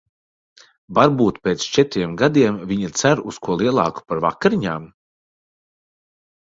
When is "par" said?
4.11-4.27